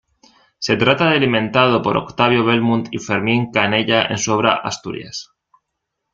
[0.57, 5.29] Se trata del inventado por Octavio Bellmunt y Fermín Canella en su obra "Asturias".